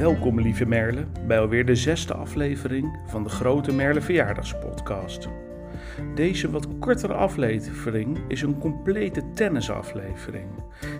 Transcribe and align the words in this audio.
Welkom 0.00 0.40
lieve 0.40 0.66
Merle 0.66 1.06
bij 1.26 1.40
alweer 1.40 1.66
de 1.66 1.74
zesde 1.74 2.14
aflevering 2.14 3.00
van 3.06 3.22
de 3.22 3.28
Grote 3.28 3.72
Merle 3.72 4.00
Verjaardagspodcast. 4.00 5.28
Deze 6.14 6.50
wat 6.50 6.78
kortere 6.78 7.12
aflevering 7.12 8.18
is 8.28 8.42
een 8.42 8.58
complete 8.58 9.32
tennisaflevering. 9.34 10.46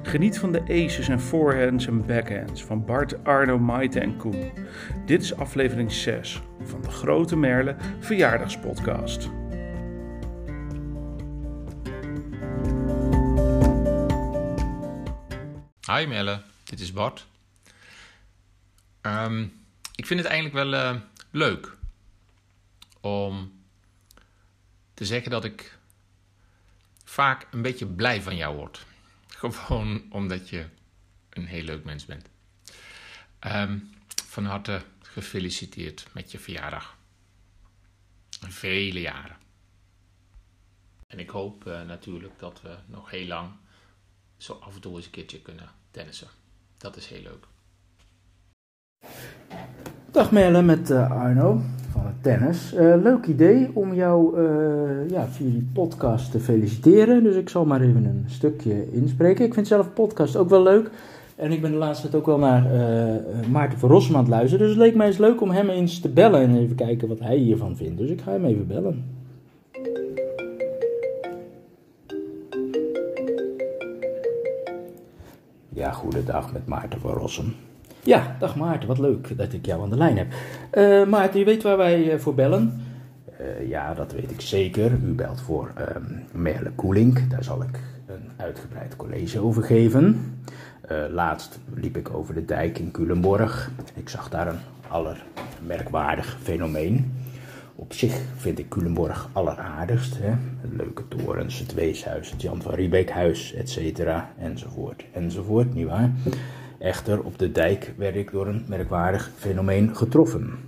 Geniet 0.03 0.39
van 0.39 0.53
de 0.53 0.61
aces 0.61 1.09
en 1.09 1.21
forehands 1.21 1.87
en 1.87 2.07
backhands 2.07 2.65
van 2.65 2.85
Bart, 2.85 3.25
Arno, 3.25 3.59
Maite 3.59 4.01
en 4.01 4.17
Koen. 4.17 4.51
Dit 5.07 5.23
is 5.23 5.37
aflevering 5.37 5.93
6 5.93 6.43
van 6.63 6.83
de 6.83 6.91
Grote 6.91 7.37
Merle 7.37 7.77
Verjaardagspodcast. 7.99 9.31
Hi 15.97 16.07
Melle, 16.07 16.41
dit 16.65 16.81
is 16.81 16.93
Bart. 16.93 17.30
Ehm, 19.01 19.47
ik 19.95 20.07
vind 20.07 20.21
het 20.21 20.29
eigenlijk 20.29 20.71
wel 20.71 20.75
eh, 20.75 21.01
leuk 21.31 21.77
om 23.01 23.63
te 24.95 25.05
zeggen 25.05 25.31
dat 25.31 25.45
ik 25.45 25.79
vaak 27.05 27.47
een 27.51 27.63
beetje 27.63 27.87
blij 27.87 28.23
van 28.23 28.37
jou 28.37 28.57
word. 28.57 28.85
Gewoon 29.29 30.07
omdat 30.11 30.49
je 30.49 30.67
een 31.31 31.47
heel 31.47 31.63
leuk 31.63 31.85
mens 31.85 32.05
bent. 32.05 32.29
Ehm, 33.39 33.79
van 34.27 34.45
harte 34.45 34.83
gefeliciteerd 35.03 36.07
met 36.13 36.31
je 36.31 36.39
verjaardag. 36.39 36.97
Vele 38.41 39.01
jaren. 39.01 39.37
En 41.07 41.19
ik 41.19 41.31
hoop 41.31 41.67
eh, 41.67 41.83
natuurlijk 41.83 42.39
dat 42.39 42.61
we 42.63 42.79
nog 42.87 43.11
heel 43.11 43.27
lang 43.27 43.53
zo 44.37 44.53
af 44.53 44.75
en 44.75 44.81
toe 44.81 44.97
eens 44.97 45.05
een 45.05 45.11
keertje 45.11 45.43
kunnen 45.43 45.71
tennissen. 45.91 46.29
Dat 46.77 46.97
is 46.97 47.07
heel 47.07 47.23
leuk. 47.23 47.47
Dag 50.13 50.33
Merle 50.33 50.63
met 50.63 50.91
uh, 50.91 51.11
Arno 51.11 51.61
van 51.91 52.07
het 52.07 52.23
tennis. 52.23 52.75
Uh, 52.75 52.95
leuk 53.03 53.27
idee 53.27 53.71
om 53.73 53.95
jou 53.95 54.41
uh, 54.41 55.11
ja, 55.11 55.27
via 55.27 55.51
die 55.51 55.69
podcast 55.73 56.31
te 56.31 56.41
feliciteren. 56.41 57.23
Dus 57.23 57.37
ik 57.37 57.49
zal 57.49 57.65
maar 57.65 57.81
even 57.81 58.05
een 58.05 58.25
stukje 58.27 58.93
inspreken. 58.93 59.45
Ik 59.45 59.55
vind 59.55 59.67
zelf 59.67 59.93
podcast 59.93 60.37
ook 60.37 60.49
wel 60.49 60.63
leuk. 60.63 60.91
En 61.37 61.53
ik 61.53 61.61
ben 61.61 61.71
de 61.71 61.77
laatste 61.77 62.09
tijd 62.09 62.23
ook 62.23 62.27
wel 62.27 62.39
naar 62.39 62.67
Maarten 63.51 63.79
van 63.79 63.91
Rossum 63.91 64.15
aan 64.15 64.21
het 64.21 64.31
luisteren. 64.31 64.67
Dus 64.67 64.75
het 64.75 64.85
leek 64.85 64.95
mij 64.95 65.07
eens 65.07 65.19
leuk 65.19 65.41
om 65.41 65.51
hem 65.51 65.69
eens 65.69 66.01
te 66.01 66.09
bellen 66.09 66.41
en 66.41 66.57
even 66.57 66.77
kijken 66.77 67.09
wat 67.09 67.21
hij 67.21 67.37
hiervan 67.37 67.77
vindt. 67.77 67.99
Dus 67.99 68.11
ik 68.11 68.21
ga 68.21 68.33
hem 68.33 68.45
even 68.45 68.67
bellen. 68.67 69.05
Ja, 75.69 75.91
goedendag 75.91 76.53
met 76.53 76.67
Maarten 76.67 77.01
van 77.01 77.13
Rossum. 77.13 77.55
Ja, 78.05 78.37
dag 78.39 78.57
Maarten, 78.57 78.89
wat 78.89 78.99
leuk 78.99 79.37
dat 79.37 79.53
ik 79.53 79.67
jou 79.67 79.83
aan 79.83 79.91
de 79.91 79.97
lijn 79.97 80.17
heb. 80.17 80.33
Uh, 80.75 81.07
Maarten, 81.07 81.39
je 81.39 81.45
weet 81.45 81.63
waar 81.63 81.77
wij 81.77 82.19
voor 82.19 82.35
bellen? 82.35 82.83
Uh, 83.41 83.69
ja, 83.69 83.95
dat 83.95 84.13
weet 84.13 84.31
ik 84.31 84.41
zeker. 84.41 84.93
U 84.93 85.13
belt 85.13 85.41
voor 85.41 85.73
um, 85.97 86.23
Merle 86.33 86.71
Koelink. 86.71 87.31
Daar 87.31 87.45
zal 87.45 87.63
ik 87.63 87.81
een 88.07 88.31
uitgebreid 88.37 88.97
college 88.97 89.41
over 89.41 89.63
geven. 89.63 90.35
Laatst 91.11 91.59
liep 91.75 91.97
ik 91.97 92.15
over 92.15 92.35
de 92.35 92.45
dijk 92.45 92.79
in 92.79 92.91
Culemborg. 92.91 93.71
Ik 93.95 94.09
zag 94.09 94.29
daar 94.29 94.49
een 94.49 94.59
allermerkwaardig 94.89 96.39
fenomeen. 96.43 97.13
Op 97.75 97.93
zich 97.93 98.21
vind 98.37 98.59
ik 98.59 98.69
Culemborg 98.69 99.29
alleraardigst. 99.33 100.19
Hè? 100.21 100.33
Leuke 100.77 101.09
torens, 101.09 101.59
het 101.59 101.75
Weeshuis, 101.75 102.31
het 102.31 102.43
Jan 102.43 102.63
van 102.63 102.75
Riebeekhuis, 102.75 103.55
et 103.55 103.71
cetera, 103.71 104.31
enzovoort, 104.39 105.05
enzovoort, 105.13 105.75
nietwaar? 105.75 106.11
Echter, 106.81 107.23
op 107.23 107.39
de 107.39 107.53
dijk 107.53 107.95
werd 107.97 108.17
ik 108.17 108.31
door 108.31 108.47
een 108.47 108.65
merkwaardig 108.69 109.31
fenomeen 109.37 109.97
getroffen. 109.97 110.59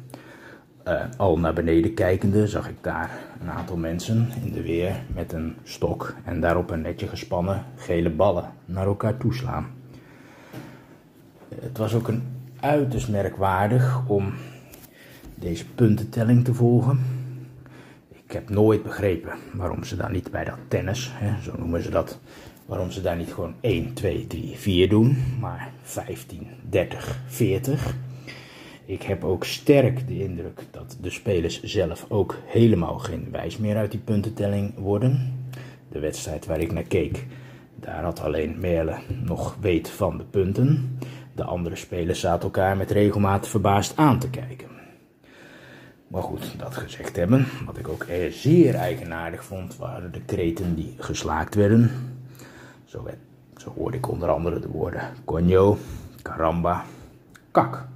Uh, 0.89 1.05
al 1.17 1.39
naar 1.39 1.53
beneden 1.53 1.95
kijkende 1.95 2.47
zag 2.47 2.69
ik 2.69 2.77
daar 2.81 3.11
een 3.41 3.51
aantal 3.51 3.77
mensen 3.77 4.29
in 4.45 4.53
de 4.53 4.63
weer 4.63 5.03
met 5.15 5.33
een 5.33 5.57
stok 5.63 6.15
en 6.25 6.41
daarop 6.41 6.71
een 6.71 6.81
netje 6.81 7.09
gespannen 7.09 7.65
gele 7.77 8.11
ballen 8.11 8.51
naar 8.65 8.87
elkaar 8.87 9.17
toeslaan. 9.17 9.67
Het 11.61 11.79
was 11.79 11.95
ook 11.95 12.09
een 12.09 12.23
uiterst 12.61 13.09
merkwaardig 13.09 14.09
om 14.09 14.33
deze 15.35 15.67
puntentelling 15.75 16.45
te 16.45 16.55
volgen. 16.55 17.22
Ik 18.33 18.39
heb 18.39 18.51
nooit 18.51 18.83
begrepen 18.83 19.33
waarom 19.53 19.85
ze 19.85 19.97
daar 19.97 20.11
niet 20.11 20.31
bij 20.31 20.45
dat 20.45 20.59
tennis, 20.69 21.11
hè, 21.13 21.43
zo 21.43 21.53
noemen 21.59 21.83
ze 21.83 21.91
dat, 21.91 22.21
waarom 22.67 22.91
ze 22.91 23.01
daar 23.01 23.17
niet 23.17 23.33
gewoon 23.33 23.55
1, 23.61 23.93
2, 23.93 24.27
3, 24.27 24.57
4 24.57 24.89
doen, 24.89 25.17
maar 25.41 25.73
15, 25.83 26.47
30, 26.69 27.21
40. 27.27 27.95
Ik 28.85 29.03
heb 29.03 29.25
ook 29.25 29.45
sterk 29.45 30.09
de 30.09 30.23
indruk 30.23 30.65
dat 30.71 30.99
de 31.01 31.11
spelers 31.11 31.63
zelf 31.63 32.07
ook 32.09 32.39
helemaal 32.45 32.99
geen 32.99 33.29
wijs 33.31 33.57
meer 33.57 33.77
uit 33.77 33.91
die 33.91 34.01
puntentelling 34.01 34.75
worden. 34.79 35.45
De 35.89 35.99
wedstrijd 35.99 36.47
waar 36.47 36.61
ik 36.61 36.73
naar 36.73 36.83
keek, 36.83 37.27
daar 37.75 38.03
had 38.03 38.21
alleen 38.21 38.59
Merle 38.59 38.99
nog 39.25 39.57
weet 39.61 39.91
van 39.91 40.19
de 40.19 40.25
punten. 40.25 40.99
De 41.35 41.45
andere 41.45 41.77
spelers 41.77 42.21
zaten 42.21 42.43
elkaar 42.43 42.77
met 42.77 42.91
regelmaat 42.91 43.49
verbaasd 43.49 43.97
aan 43.97 44.19
te 44.19 44.31
kijken. 44.31 44.82
Maar 46.13 46.23
goed, 46.23 46.59
dat 46.59 46.77
gezegd 46.77 47.17
hebben, 47.17 47.47
wat 47.67 47.79
ik 47.79 47.89
ook 47.89 48.07
zeer 48.31 48.75
eigenaardig 48.75 49.45
vond, 49.45 49.77
waren 49.77 50.13
de 50.13 50.21
kreten 50.21 50.75
die 50.75 50.95
geslaakt 50.99 51.55
werden. 51.55 51.91
Zo, 52.85 53.03
werd, 53.03 53.17
zo 53.57 53.73
hoorde 53.77 53.97
ik 53.97 54.09
onder 54.09 54.29
andere 54.29 54.61
de 54.61 54.69
woorden 54.69 55.03
conjo, 55.25 55.79
caramba, 56.23 56.85
kak. 57.51 57.87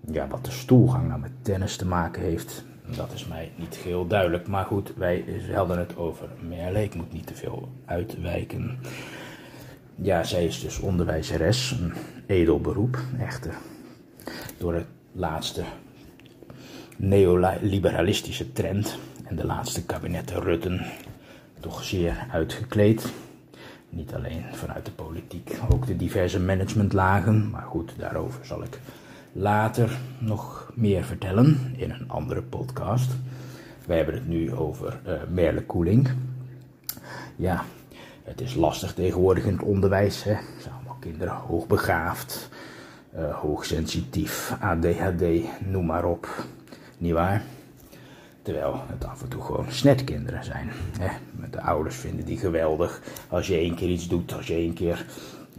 Ja, 0.00 0.26
wat 0.28 0.44
de 0.44 0.50
stoelgang 0.50 1.08
nou 1.08 1.20
met 1.20 1.30
tennis 1.42 1.76
te 1.76 1.86
maken 1.86 2.22
heeft, 2.22 2.64
dat 2.96 3.12
is 3.12 3.26
mij 3.26 3.52
niet 3.56 3.74
geheel 3.74 4.06
duidelijk. 4.06 4.48
Maar 4.48 4.64
goed, 4.64 4.92
wij 4.96 5.24
hadden 5.54 5.78
het 5.78 5.96
over 5.96 6.28
Merle. 6.48 6.82
Ik 6.82 6.94
moet 6.94 7.12
niet 7.12 7.26
te 7.26 7.34
veel 7.34 7.68
uitwijken. 7.84 8.78
Ja, 9.94 10.24
zij 10.24 10.44
is 10.44 10.60
dus 10.60 10.78
onderwijzeres, 10.78 11.70
een 11.70 11.92
edel 12.26 12.60
beroep, 12.60 12.98
echter. 13.18 13.54
Door 14.58 14.74
het 14.74 14.86
laatste 15.12 15.62
neoliberalistische 17.00 18.52
trend 18.52 18.98
en 19.24 19.36
de 19.36 19.46
laatste 19.46 19.84
kabinetten 19.84 20.40
Rutten 20.40 20.86
toch 21.60 21.84
zeer 21.84 22.26
uitgekleed. 22.30 23.12
Niet 23.88 24.14
alleen 24.14 24.44
vanuit 24.52 24.84
de 24.84 24.90
politiek, 24.90 25.58
ook 25.70 25.86
de 25.86 25.96
diverse 25.96 26.40
managementlagen. 26.40 27.50
Maar 27.50 27.62
goed, 27.62 27.92
daarover 27.98 28.44
zal 28.44 28.62
ik 28.62 28.80
later 29.32 29.98
nog 30.18 30.72
meer 30.74 31.04
vertellen 31.04 31.74
in 31.76 31.90
een 31.90 32.10
andere 32.10 32.42
podcast. 32.42 33.10
We 33.86 33.94
hebben 33.94 34.14
het 34.14 34.28
nu 34.28 34.54
over 34.54 35.00
uh, 35.06 35.12
Merle 35.28 35.62
Koeling. 35.62 36.08
Ja, 37.36 37.64
het 38.24 38.40
is 38.40 38.54
lastig 38.54 38.94
tegenwoordig 38.94 39.44
in 39.44 39.52
het 39.52 39.62
onderwijs. 39.62 40.24
Hè. 40.24 40.36
Zijn 40.60 40.74
allemaal 40.74 40.96
kinderen 41.00 41.34
hoogbegaafd, 41.34 42.48
uh, 43.16 43.34
hoogsensitief, 43.34 44.56
ADHD, 44.60 45.22
noem 45.66 45.86
maar 45.86 46.04
op. 46.04 46.28
Niet 47.00 47.12
waar? 47.12 47.42
Terwijl 48.42 48.82
het 48.86 49.04
af 49.04 49.22
en 49.22 49.28
toe 49.28 49.42
gewoon 49.42 49.66
snetkinderen 49.68 50.44
zijn. 50.44 50.70
Met 51.32 51.52
de 51.52 51.62
ouders 51.62 51.96
vinden 51.96 52.24
die 52.24 52.38
geweldig. 52.38 53.00
Als 53.28 53.46
je 53.46 53.56
één 53.56 53.74
keer 53.74 53.88
iets 53.88 54.08
doet, 54.08 54.34
als 54.34 54.46
je 54.46 54.54
één 54.54 54.72
keer 54.72 55.06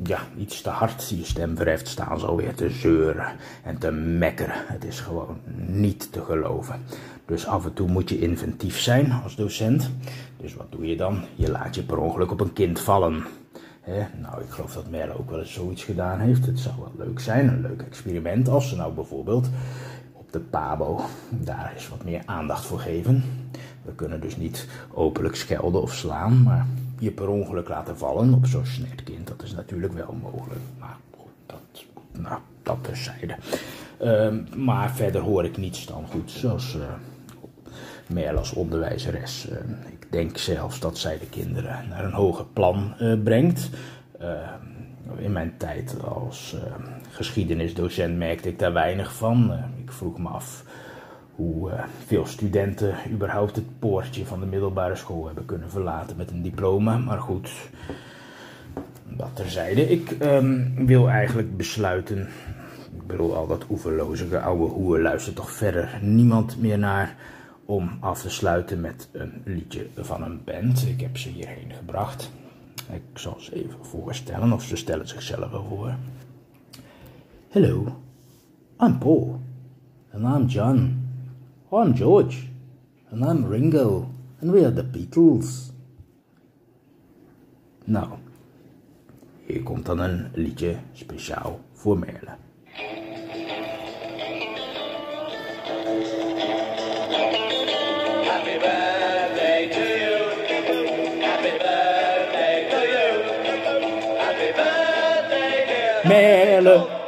ja, 0.04 0.20
iets 0.38 0.62
te 0.62 0.70
hard 0.70 1.10
je 1.10 1.26
stem 1.26 1.56
verheft, 1.56 1.88
staan 1.88 2.20
ze 2.20 2.26
alweer 2.26 2.56
te 2.56 2.70
zeuren 2.70 3.26
en 3.64 3.78
te 3.78 3.92
mekkeren. 3.92 4.56
Het 4.68 4.84
is 4.84 5.00
gewoon 5.00 5.38
niet 5.68 6.12
te 6.12 6.24
geloven. 6.24 6.82
Dus 7.26 7.48
af 7.48 7.66
en 7.66 7.74
toe 7.74 7.88
moet 7.88 8.10
je 8.10 8.20
inventief 8.20 8.80
zijn 8.80 9.12
als 9.12 9.36
docent. 9.36 9.92
Dus 10.38 10.56
wat 10.56 10.72
doe 10.72 10.88
je 10.88 10.96
dan? 10.96 11.24
Je 11.36 11.52
laat 11.52 11.76
je 11.76 11.84
per 11.84 11.98
ongeluk 11.98 12.32
op 12.32 12.40
een 12.40 12.54
kind 12.54 12.80
vallen. 12.80 13.24
Nou, 14.22 14.42
ik 14.42 14.50
geloof 14.50 14.74
dat 14.74 14.90
Merle 14.90 15.18
ook 15.18 15.30
wel 15.30 15.40
eens 15.40 15.54
zoiets 15.54 15.84
gedaan 15.84 16.20
heeft. 16.20 16.46
Het 16.46 16.60
zou 16.60 16.76
wel 16.78 17.06
leuk 17.06 17.20
zijn, 17.20 17.48
een 17.48 17.62
leuk 17.62 17.82
experiment, 17.82 18.50
als 18.50 18.70
ze 18.70 18.76
nou 18.76 18.94
bijvoorbeeld 18.94 19.50
de 20.32 20.40
Pabo. 20.40 21.02
Daar 21.30 21.74
is 21.76 21.90
wat 21.90 22.04
meer 22.04 22.22
aandacht 22.26 22.66
voor 22.66 22.80
geven. 22.80 23.24
We 23.82 23.92
kunnen 23.96 24.22
dus 24.22 24.38
niet 24.38 24.68
openlijk 24.94 25.36
schelden 25.36 25.82
of 25.82 25.94
slaan, 25.94 26.44
maar 26.44 26.66
je 27.00 27.12
per 27.12 27.28
ongeluk 27.28 27.70
laten 27.70 27.98
vallen 27.98 28.34
op 28.34 28.46
zo'n 28.46 28.64
kind, 29.04 29.28
dat 29.28 29.44
is 29.44 29.54
natuurlijk 29.54 29.94
wel 29.94 30.16
mogelijk. 30.22 30.60
Maar 30.80 30.98
dat, 31.46 31.86
nou, 32.12 32.40
dat 32.64 32.78
terzijde. 32.82 33.36
Uh, 34.02 34.56
maar 34.56 34.92
verder 34.92 35.22
hoor 35.22 35.46
ik 35.46 35.58
niets 35.58 35.86
dan 35.86 36.06
goed, 36.08 36.32
zoals 36.32 36.78
uh, 38.16 38.38
als 38.38 38.54
onderwijzeres. 38.54 39.50
Uh, 39.50 39.58
ik 39.92 40.12
denk 40.12 40.38
zelfs 40.38 40.80
dat 40.80 40.98
zij 40.98 41.20
de 41.20 41.30
kinderen 41.30 41.88
naar 41.90 42.06
een 42.06 42.14
hoger 42.14 42.46
plan 42.46 42.94
uh, 43.00 43.22
brengt. 43.24 43.70
Ehm, 44.20 44.70
in 45.18 45.32
mijn 45.32 45.54
tijd 45.58 45.96
als 46.04 46.56
geschiedenisdocent 47.10 48.18
merkte 48.18 48.50
ik 48.50 48.60
daar 48.60 48.74
weinig 48.74 49.14
van. 49.14 49.54
Ik 49.92 49.98
vroeg 49.98 50.18
me 50.18 50.28
af 50.28 50.64
hoe 51.36 51.72
uh, 51.72 51.84
veel 52.06 52.26
studenten 52.26 52.96
überhaupt 53.12 53.56
het 53.56 53.80
poortje 53.80 54.26
van 54.26 54.40
de 54.40 54.46
middelbare 54.46 54.96
school 54.96 55.26
hebben 55.26 55.46
kunnen 55.46 55.70
verlaten 55.70 56.18
met 56.18 56.32
een 56.32 56.42
diploma. 56.42 56.98
Maar 56.98 57.20
goed, 57.20 57.52
dat 59.04 59.30
terzijde. 59.34 59.90
Ik 59.90 60.18
um, 60.22 60.86
wil 60.86 61.10
eigenlijk 61.10 61.58
besluiten. 61.58 62.28
Ik 62.96 63.08
bedoel, 63.08 63.36
al 63.36 63.48
dat 63.48 63.66
oeverlozige 63.70 64.40
oude 64.40 64.64
hoer 64.64 65.00
luistert 65.00 65.36
toch 65.36 65.52
verder 65.52 66.00
niemand 66.02 66.62
meer 66.62 66.78
naar 66.78 67.16
om 67.66 67.98
af 68.00 68.22
te 68.22 68.30
sluiten 68.30 68.82
met 68.82 69.10
een 69.12 69.42
liedje 69.46 69.88
van 69.96 70.24
een 70.24 70.44
band. 70.44 70.88
Ik 70.88 71.02
heb 71.02 71.18
ze 71.18 71.30
hierheen 71.30 71.74
gebracht. 71.78 72.32
Ik 72.92 73.04
zal 73.14 73.36
ze 73.40 73.56
even 73.56 73.86
voorstellen, 73.86 74.52
of 74.52 74.64
ze 74.64 74.76
stellen 74.76 75.08
zichzelf 75.08 75.52
wel 75.52 75.66
voor. 75.70 75.96
Hello, 77.50 78.02
I'm 78.80 78.98
Paul. 78.98 79.50
And 80.14 80.28
I'm 80.28 80.48
John. 80.50 81.08
I'm 81.72 81.94
George. 81.96 82.48
And 83.12 83.24
I'm 83.24 83.46
Ringo. 83.46 84.14
And 84.42 84.52
we 84.52 84.66
are 84.66 84.72
the 84.72 84.84
Beatles. 84.84 85.72
Nou, 87.86 88.08
hier 89.46 89.64
komt 89.64 89.86
dan 89.86 90.00
een 90.00 90.28
liedje 90.34 90.76
speciaal 90.94 91.60
voor 91.72 92.00
Merle. 92.00 92.38
Happy 106.54 107.01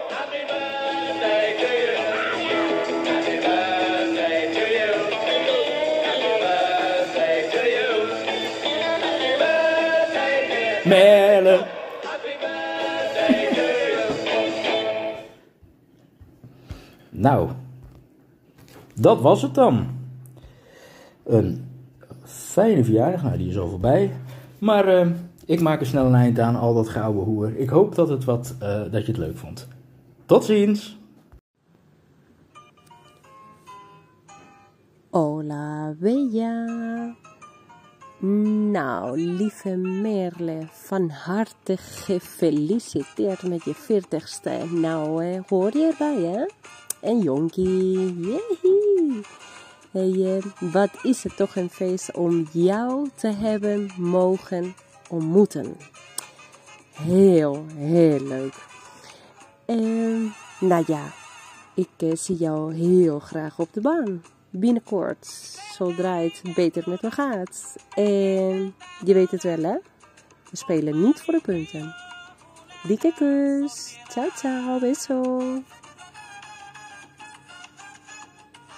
you. 10.85 11.81
Nou, 17.13 17.50
dat 18.95 19.21
was 19.21 19.41
het 19.41 19.53
dan. 19.53 19.88
Een 21.24 21.65
fijne 22.24 22.83
verjaardag, 22.83 23.24
nou 23.24 23.38
die 23.38 23.50
is 23.50 23.57
al 23.57 23.69
voorbij. 23.69 24.12
Maar 24.59 24.88
eh, 24.88 25.07
ik 25.45 25.62
maak 25.62 25.80
er 25.80 25.85
snel 25.85 26.06
een 26.06 26.15
eind 26.15 26.39
aan, 26.39 26.56
al 26.56 26.74
dat 26.74 26.89
gouden 26.89 27.24
hoer. 27.24 27.57
Ik 27.57 27.69
hoop 27.69 27.95
dat, 27.95 28.09
het 28.09 28.24
wat, 28.24 28.56
eh, 28.59 28.81
dat 28.91 29.06
je 29.06 29.12
het 29.12 29.18
leuk 29.18 29.38
vond. 29.38 29.68
Tot 30.25 30.45
ziens! 30.45 30.97
Hola, 35.09 35.95
Bella. 36.00 37.15
Nou, 38.25 39.18
lieve 39.18 39.75
Merle, 39.75 40.68
van 40.72 41.10
harte 41.10 41.78
gefeliciteerd 41.78 43.44
met 43.44 43.64
je 43.64 43.75
40ste. 43.75 44.72
Nou, 44.72 45.25
eh, 45.25 45.40
hoor 45.48 45.78
je 45.78 45.90
erbij, 45.92 46.22
hè? 46.22 46.46
En 47.00 47.20
jonkie, 47.20 48.20
jehie. 48.20 49.22
Hey, 49.92 50.38
eh, 50.38 50.72
wat 50.72 50.90
is 51.02 51.24
het 51.24 51.36
toch 51.36 51.56
een 51.56 51.70
feest 51.70 52.16
om 52.16 52.48
jou 52.52 53.10
te 53.16 53.28
hebben 53.28 53.92
mogen 53.98 54.76
ontmoeten. 55.10 55.78
Heel, 56.92 57.66
heel 57.76 58.19
leuk. 58.19 58.66
En, 59.66 60.34
nou 60.60 60.84
ja, 60.88 61.14
ik 61.74 61.90
eh, 61.98 62.16
zie 62.16 62.36
jou 62.36 62.74
heel 62.74 63.19
graag 63.19 63.60
op 63.60 63.74
de 63.74 63.81
baan. 63.81 64.22
Binnenkort, 64.56 65.26
zodra 65.72 66.18
het 66.18 66.42
beter 66.56 66.84
met 66.86 67.02
me 67.02 67.12
gaat. 67.12 67.76
En 67.96 68.76
je 69.06 69.14
weet 69.14 69.32
het 69.32 69.44
wel, 69.44 69.64
hè? 69.64 69.78
We 70.50 70.58
spelen 70.58 71.02
niet 71.02 71.22
voor 71.22 71.34
de 71.34 71.42
punten. 71.42 71.96
Dikke 72.88 73.14
kus. 73.16 74.00
Ciao, 74.08 74.30
ciao. 74.36 74.80
Beso. 74.80 75.62